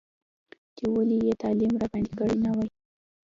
چې 0.75 0.83
ولې 0.93 1.17
یې 1.27 1.33
تعلیم 1.43 1.73
راباندې 1.81 2.11
کړی 2.19 2.37
نه 2.45 2.51
دی. 2.57 2.67